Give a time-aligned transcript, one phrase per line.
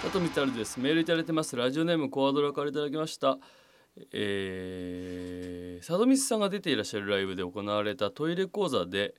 [0.00, 0.78] 佐藤光です。
[0.78, 1.56] メールいただいてます。
[1.56, 3.36] ラジオネームコアドラからいただきました。
[4.12, 9.16] えー、佐藤光さんが出ていらっしゃるライブで行われたトイレ講座で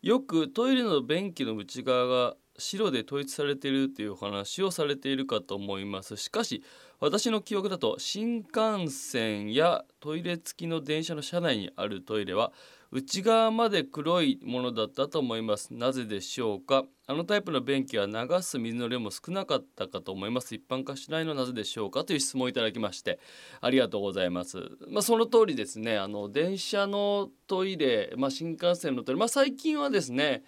[0.00, 6.16] よくトイレの便器の内側が白で統一されているという話をされているかと思います。
[6.16, 6.64] しかし
[6.98, 12.52] 私の記憶だと新幹線やトイレ付きの電車の車内にあるトイレは
[12.94, 15.72] 内側まで黒いものだったと思います。
[15.72, 16.84] なぜでしょうか？
[17.06, 20.54] あのタイプの便器は流す水の量も少なかったかと思います。
[20.54, 22.04] 一般化しないのはなぜでしょうか？
[22.04, 23.18] という質問をいただきまして
[23.62, 24.58] ありがとうございます。
[24.88, 25.96] まあ、その通りですね。
[25.96, 30.42] あの電車のトイレまあ、新幹線のトイレまあ、最近はですね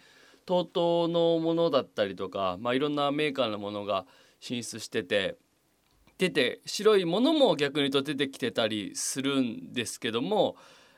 [0.44, 4.04] TOTO のものだったりとかまあ、いろんなメーカーのものが
[4.38, 5.38] 進出してて
[6.18, 10.56] 出て白いものも逆に言うと出てきてたりするんですけども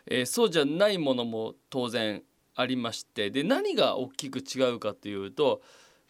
[0.09, 2.23] えー、そうじゃないものも当然
[2.55, 5.61] ありましてで何が大きく違うかというと、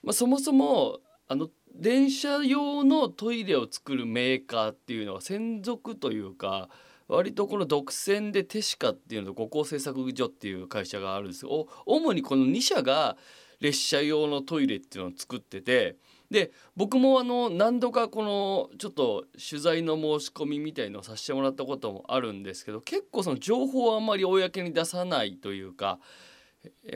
[0.03, 6.69] まあ、そもそもあの電車用のトイレを作るメーカーっていうのは専属というか
[7.09, 11.45] 割とこの独占でテシカっていうのと五光製作所っていう会社があるんです。
[11.45, 13.16] よ主にこの2社が
[13.60, 15.97] 列車用のトイレっていうのを作ってて
[16.30, 25.99] で僕もあの何度かこのちょっと取材の申し込みみたいのをさせてもらったこともあるんですけど結構その情報をあんまり公に出さないというか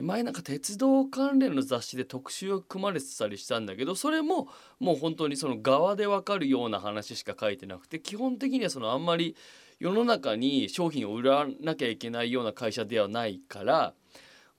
[0.03, 9.37] 前なんか鉄道関連の雑誌で特集を組まれてたりしたんだけどそれももう本当にその側で分かるような話しか書いてなくて基本的にはそのあんまり
[9.79, 13.95] 世の中に商品を売らなきゃいけないような会社ではないから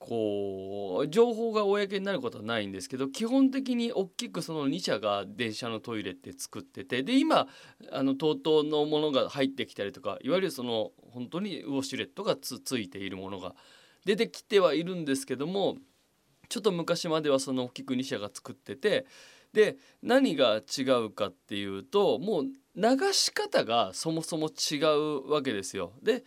[0.01, 7.47] こう情報が公になることはないんですけど基本的に大きくその2社が電車のトイレって作っててで今
[7.91, 13.53] あの TOTO のものが入ってきたりとかいわゆるその本当にウォシュレットがつついているものが
[14.03, 15.77] 出てきてはいるんですけども
[16.49, 19.05] ちょっと昔まではその大きく2社が作ってて
[19.53, 25.91] で何が違うかっていうともう流し方がそもそも違うわけですよ。
[26.01, 26.23] で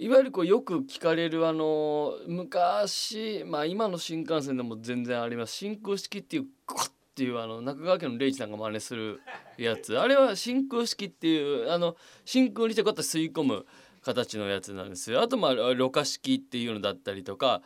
[0.00, 5.54] いわゆるこうよく聞かれるあの昔まあ今の新幹線でも全然あります。
[5.54, 9.20] 真空式っていうクッっていうあの中川家の礼二さんが真似する
[9.56, 9.98] やつ。
[9.98, 13.66] あれは真空式っていうあの真空にしてこうやって吸い込む
[14.02, 15.20] 形のやつなんですよ。
[15.20, 17.62] あとまあろ過式っていうのだったりとか、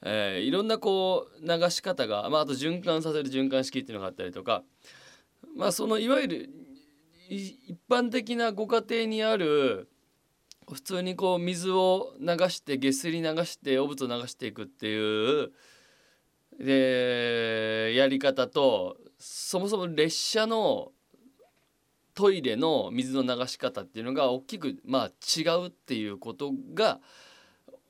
[0.00, 4.62] えー、いろんなこう流し方が、まあ、あと循環させる循環式っていうのがあったりとか。
[5.54, 6.50] まあそのいわゆる
[7.28, 9.88] 一般的なご家庭にある
[10.70, 15.52] 普通にこう水を流して下水流して汚物を流していくっていう
[16.58, 20.92] でやり方とそもそも列車の
[22.14, 27.00] トイレの水の流し方っていうのが大きくまあ違うっていうことが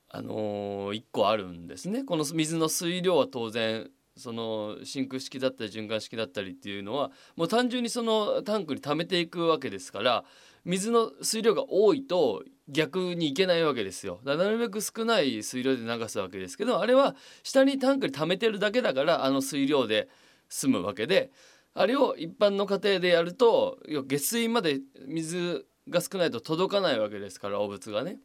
[0.08, 2.04] あのー、1個あるんですね。
[2.04, 10.25] この水の水量は当然その真空式だったり循環式だったりっていうのはもう単純にそのタンクに溜めていくわけですから
[10.64, 14.20] 水の水量が多いと逆にいけないわけですよ。
[14.25, 20.08] なるべく少ない水量で流すわけですけどあれは下にタンクに溜めてるだけだからあの水量で
[20.48, 21.31] 済むわけで
[21.75, 28.19] あれを一般の家庭でやると下水まで水が少ないと届かないわけですから汚物がね。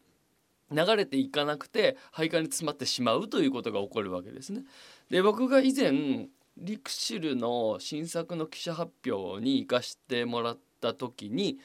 [0.72, 4.63] 流れていかなくて配管に詰まってしまうということが起こるわけですね。
[5.09, 11.57] で僕が以前リクシルの新作の記者発表に行かしてもらった時に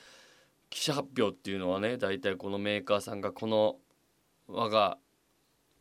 [0.70, 3.76] 記者発表っていうのはね大体このメーカーさんがこの
[4.48, 4.98] 我が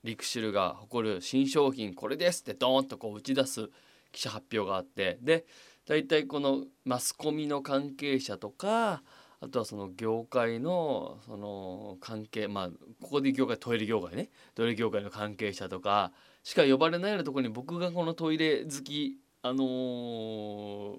[0.04, 3.70] リクシルが誇る新商品これですってドーンとこう打ち出す
[4.12, 5.46] 記者発表があってで
[5.88, 9.04] 大体このマスコミの関係者とか
[9.44, 12.70] あとはその業界のその関係まあ
[13.02, 14.30] ここで業界トイレ業界ね。
[14.56, 20.96] トイレ業界の関係者とかしか呼ばれないようなところに僕がこのトイレ好きあのー、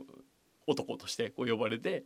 [0.66, 2.04] 男としてこう呼ばれて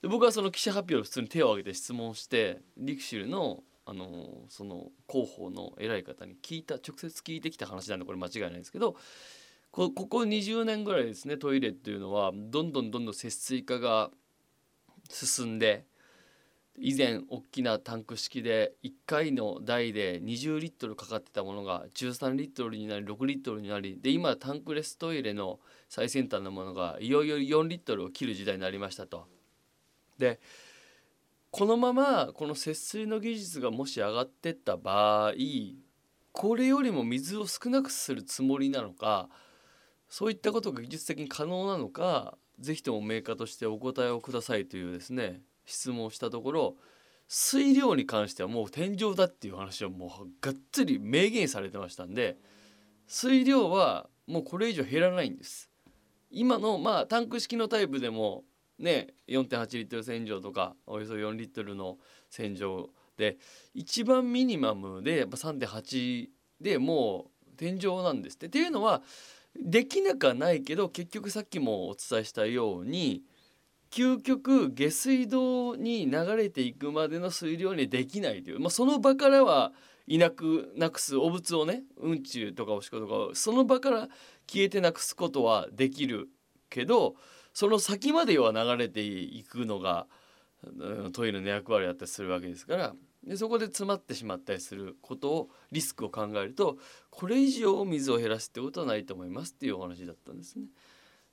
[0.00, 8.96] で僕はその記者発表で普通に手を挙げて質問してリクシルのあのその広報の偉い方に聞いた直接聞いてきた話なんでこれ間違いないんですけど
[9.72, 14.10] こここ20年ぐらいですねトイレっていうのはどんどんどんどん節水化が
[15.08, 15.84] 進んで
[16.76, 29.26] 以前大きなタンク式で1回の台で20リットルかかってたものが13リットルになり6リットルになりで今タンクレストイレの最先端のものがいよいよ4リットルを切る時代になりましたと。
[30.18, 30.40] で
[31.52, 35.32] このままこの節水の技術がもし上がってった場合
[36.32, 39.28] これよりも水を少なくするつもりなのか
[40.08, 46.76] そういったことが技術的に可能なのか是非ともメーカーとしてお答えをくださいというですね質問をしたところ
[47.26, 52.36] 水量に関してはもう天井だっていう話はもうがっつり明言されてましたんで
[53.06, 55.70] 水量はもうこれ以上減らないんです。
[56.30, 58.44] 今のまあタンク式のタイプでも
[58.78, 61.98] ね4.8リットル洗浄とかおよそ4リットルの
[62.30, 63.36] 洗浄で
[63.74, 66.28] 一番ミニマムでやっぱ3.8
[66.60, 68.46] でもう天井なんですって。
[68.46, 69.02] っていうのは
[69.56, 73.22] できなくはないけど結局さっきもお伝えしたように
[73.90, 79.72] 究極下水道に流れていくまでの水量にできないという、まあ、その場からは
[80.06, 84.08] いなくなくす汚物をねうんちゅうとかおしっことかその場から
[84.50, 86.28] 消えてなくすことはできる
[86.68, 87.14] けど
[87.54, 90.08] その先までは流れていくのが、
[91.12, 92.94] トイレの役割だったりするわけですから。
[93.26, 96.78] でそこで詰まってしまったりすることをリスクを考えると
[97.10, 100.66] これ以上水を減らすってことはないと思いますっていうお話だったんですね。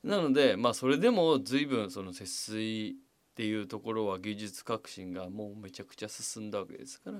[0.03, 2.95] なのでまあそれでも随分その節水
[3.31, 7.19] っていうところは技術革新がもうめちゃくちゃ進んだわけですから、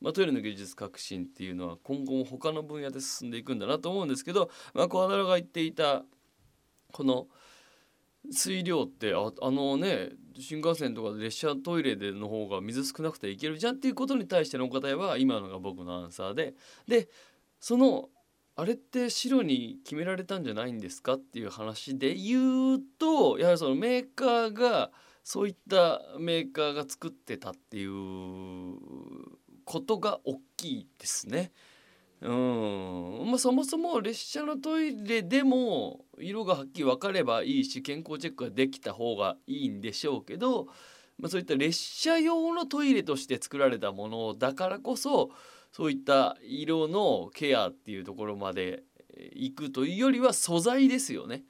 [0.00, 6.04] まあ、トイレの技術革新っていうのは今後も他の分野で進んでいくんだなと思うんですけど、まあ、小原が言っていた
[6.92, 7.26] この
[8.30, 16.54] 水量ってああのね新幹線とか列車トイレでの方が水少なくていけるじゃんっていうことに対してのお答えは今のが僕のアンサーで
[16.86, 17.08] で
[17.60, 18.08] その
[18.58, 24.90] あれって白に決められたんじゃないんですかっていう話で言うとやはりそのメーカーが
[25.22, 28.76] そういったメーカーが作ってたっていう
[29.64, 31.52] ことが大きいですね。
[32.22, 40.66] うんまあ、そもそも列車のトイレでも色がはっきり分かればいいし健康チェックができた方がいいんでしょうけど、
[41.18, 45.30] まあ、そういった列車用のトイレとして作られたものだからこそ
[45.72, 48.82] そういった色のケアっていうところまで
[49.34, 51.44] 行くというよりは素材ですよね。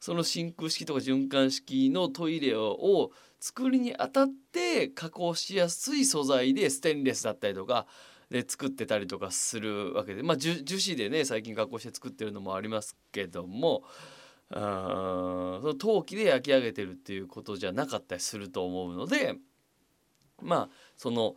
[0.00, 3.10] その真空式とか循環式のトイレを
[3.40, 7.86] 作りにあたって加工しやすい素材でステンレスだったりとか
[8.30, 13.84] で作ってたりとかするわけでまあ樹脂でね最近加工して作ってるのもありますけども
[14.50, 19.36] あその陶器で焼き上げてるっていうことじゃなかったりすると思うので
[20.42, 21.36] まあその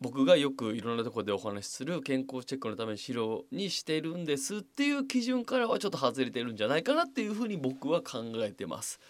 [0.00, 9.00] 僕がよくいろんなところでお話しする健康チェックのために白にしてるんですっていう基準からはちょっと外れてるんじゃないかなっていうふうに僕は考えてます。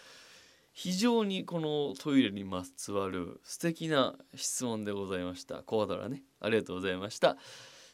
[0.74, 5.62] 非常にこのトイレにまつわる素敵な質問でございました。
[5.62, 6.24] コアドラね。
[6.40, 7.36] ありがとうございました。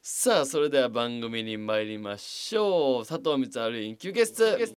[0.02, 3.06] さあ、それでは番組に参りましょう。
[3.06, 4.56] 佐藤光晴イン休憩室。